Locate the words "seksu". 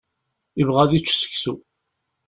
1.15-1.53